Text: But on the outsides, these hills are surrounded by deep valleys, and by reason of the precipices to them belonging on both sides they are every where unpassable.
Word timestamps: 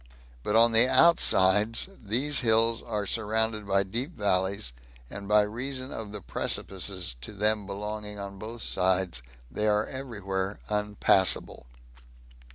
But 0.41 0.55
on 0.55 0.71
the 0.71 0.87
outsides, 0.87 1.87
these 2.03 2.39
hills 2.39 2.81
are 2.81 3.05
surrounded 3.05 3.67
by 3.67 3.83
deep 3.83 4.17
valleys, 4.17 4.73
and 5.11 5.27
by 5.27 5.43
reason 5.43 5.91
of 5.91 6.11
the 6.11 6.21
precipices 6.21 7.15
to 7.21 7.31
them 7.33 7.67
belonging 7.67 8.17
on 8.17 8.39
both 8.39 8.63
sides 8.63 9.21
they 9.51 9.67
are 9.67 9.85
every 9.85 10.19
where 10.19 10.59
unpassable. 10.69 11.67